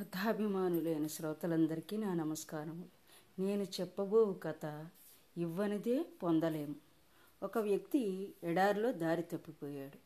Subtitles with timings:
[0.00, 2.84] కథాభిమానులైన శ్రోతలందరికీ నా నమస్కారములు.
[3.42, 4.86] నేను చెప్పబో కథ
[5.36, 6.74] ఇవ్వనిదే పొందలేము.
[7.42, 9.98] ఒక వ్యక్తి ఎడారిలో దారి తప్పిపోయాడు.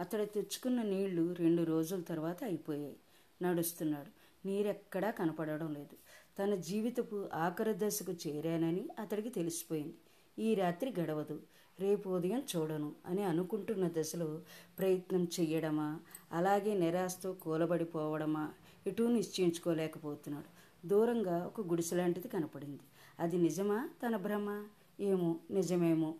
[0.00, 2.96] అతడు తెచ్చుకున్న నీళ్ళు రెండు రోజుల తర్వాత అయిపోయాయి.
[3.42, 4.10] నడుస్తున్నాడు.
[4.46, 5.96] నీరెక్కడా కనపడడం లేదు.
[6.38, 9.96] తన జీవితపు ఆఖరి దశకు చేరానని అతడికి తెలిసిపోయింది.
[10.38, 11.42] ఈ రాత్రి గడవదు.
[11.80, 14.40] రేపు ఉదయం చూడను అని అనుకుంటున్న దశలో
[14.78, 16.00] ప్రయత్నం చెయ్యడమా?
[16.32, 18.52] అలాగే నిరాశతో కూలబడిపోవడమా?
[18.86, 20.60] ఇటూ నిశ్చయించుకోలేకపోతున్నాడు.
[20.86, 22.80] దూరంగా ఒక గుడిసె లాంటిది కనపడింది.
[23.20, 23.90] అది నిజమా?
[24.06, 24.66] తన భ్రమ?
[25.00, 26.14] ఏమో నిజమేమో.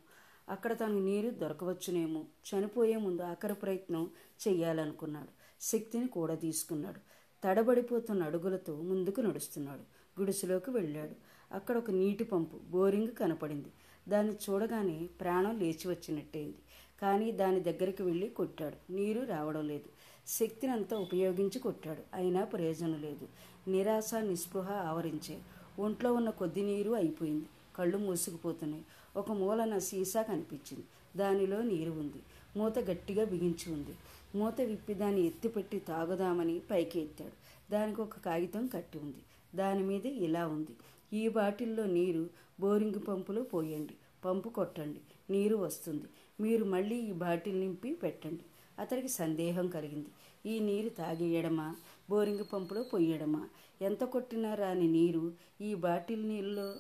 [0.49, 2.25] అక్కడ తనకు నీరు దొరకవచ్చునేమో.
[2.25, 4.11] చనిపోయే ముందు ఆఖరి ప్రయత్నం
[4.49, 5.29] చెయ్యాలనుకున్నాడు.
[5.61, 7.01] శక్తిని కూడా తీసుకున్నాడు.
[7.45, 9.81] తడబడిపోతున్న అడుగులతో ముందుకు నడుస్తున్నాడు.
[10.21, 11.15] గుడిసెలోకి వెళ్ళాడు.
[11.55, 13.73] అక్కడ ఒక నీటి పంపు బోరింగ్ కనపడింది.
[14.09, 16.59] దాన్ని చూడగానే ప్రాణం లేచి వచ్చినట్టయింది.
[17.03, 18.93] కానీ దాని దగ్గరికి వెళ్ళి కొట్టాడు.
[18.93, 19.89] నీరు రావడం లేదు.
[20.27, 22.03] శక్తిని అంతా ఉపయోగించి కొట్టాడు.
[22.15, 23.29] అయినా ప్రయోజనం లేదు.
[23.71, 25.39] నిరాశ నిస్పృహ ఆవరించే.
[25.79, 27.47] ఒంట్లో ఉన్న కొద్ది నీరు అయిపోయింది.
[27.77, 28.85] కళ్ళు మూసుకుపోతున్నాయి.
[29.17, 30.85] ఒక మూలన సీసా కనిపించింది.
[31.17, 32.23] దానిలో నీరు ఉంది.
[32.57, 33.95] మూత గట్టిగా బిగించి ఉంది.
[34.35, 37.33] మూత విప్పి దాన్ని ఎత్తిపెట్టి తాగుదామని పైకి ఎత్తాడు.
[37.73, 39.17] దానికి ఒక కాగితం కట్టి ఉంది.
[39.55, 40.71] దాని మీద ఇలా ఉంది.
[41.17, 42.29] ఈ బాటిల్లో నీరు
[42.61, 43.95] బోరింగ్ పంపులో పోయండి.
[44.25, 46.05] పంపు కొట్టండి నీరు వస్తుంది.
[46.41, 48.45] మీరు మళ్ళీ ఈ బాటిల్ నింపి పెట్టండి.
[48.79, 50.09] అతనికి సందేహం కలిగింది.
[50.47, 51.77] ఈ నీరు తాగేయడమా?
[52.11, 53.49] బోరింగ్ పంపులో పొయ్యడమా
[53.83, 56.75] ఎంత కొట్టినా రాని నీరు ఈ బాటిల్ నీళ్ళలో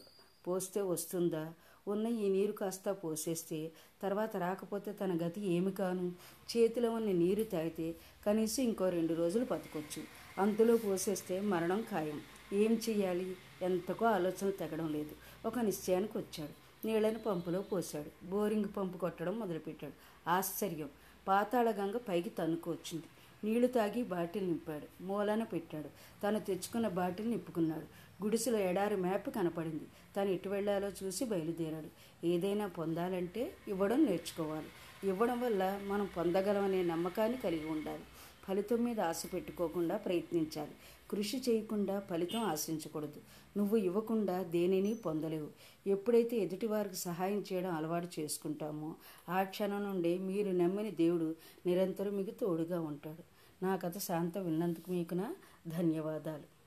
[0.46, 1.52] పోస్తే వస్తుందా?
[1.88, 6.12] ఉన్న ఈ నీరు కాస్త పోసేస్తే తర్వాత రాకపోతే తన గతి ఏమి కాను?
[6.56, 7.94] చేతిలో ఉన్న నీరు తాగితే
[8.26, 10.02] కనీసం ఇంకో రెండు రోజులు బతకొచ్చు.
[10.38, 12.20] అంతలో పోసేస్తే మరణం ఖాయం.
[12.52, 13.36] ఏం చెయ్యాలి?
[13.62, 15.10] ఎంతకో ఆలోచన తెగడం లేదు.
[15.46, 16.69] ఒక నిశ్చయానికి వచ్చాడు.
[16.84, 18.10] నీళ్ళను పంపులో పోశాడు.
[18.24, 19.96] బోరింగ్ పంపు కొట్టడం మొదలుపెట్టాడు.
[20.28, 20.90] ఆశ్చర్యం!
[21.26, 23.08] పాతాళగంగ పైకి తన్నుకొచ్చింది
[23.42, 24.86] నీళ్ళు తాగి బాటిల్ నింపాడు.
[25.00, 25.90] మూలన పెట్టాడు.
[26.22, 27.86] తను తెచ్చుకున్న బాటిల్ నింపుకున్నాడు
[28.22, 29.86] గుడిసెలో ఎడారి మ్యాప్ కనపడింది.
[30.16, 31.90] తను ఎటు వెళ్ళాలో చూసి బయలుదేరాడు.
[32.24, 34.70] ఏదైనా పొందాలంటే ఇవ్వడం నేర్చుకోవాలి.
[35.04, 38.04] ఇవ్వడం వల్ల మనం పొందగలమనే నమ్మకాన్ని కలిగి ఉండాలి.
[38.50, 40.70] ఫలితం మీద ఆశ పెట్టుకోకుండా ప్రయత్నించాలి.
[41.10, 43.20] కృషి చేయకుండా ఫలితం ఆశించకూడదు.
[43.56, 45.48] నువ్వు ఇవ్వకుండా దేనిని పొందలేవు.
[45.86, 48.94] ఎప్పుడైతే ఎదుటివారికి సహాయం చేయడం అలవాటు చేసుకుంటామో
[49.28, 51.34] ఆ క్షణం నుండి మీరు నమ్మిన దేవుడు
[51.66, 53.22] నిరంతరం మీకు తోడుగా ఉంటాడు.
[53.64, 55.36] నా కథ శాంత విన్నందుకు మీకు నా
[55.68, 56.59] ధన్యవాదాలు.